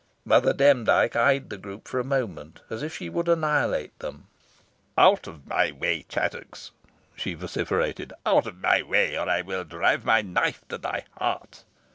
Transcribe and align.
Mother 0.25 0.51
Demdike 0.51 1.15
eyed 1.15 1.51
the 1.51 1.59
group 1.59 1.87
for 1.87 1.99
a 1.99 2.03
moment 2.03 2.61
as 2.71 2.81
if 2.81 2.95
she 2.95 3.07
would, 3.07 3.29
annihilate 3.29 3.99
them. 3.99 4.25
"Out 4.97 5.27
of 5.27 5.45
my 5.45 5.71
way, 5.71 6.07
Chattox!" 6.09 6.71
she 7.15 7.35
vociferated 7.35 8.11
"out 8.25 8.47
of 8.47 8.57
my 8.61 8.81
way, 8.81 9.15
or 9.15 9.29
I 9.29 9.41
will 9.43 9.63
drive 9.63 10.03
my 10.03 10.23
knife 10.23 10.63
to 10.69 10.79
thy 10.79 11.03
heart." 11.19 11.65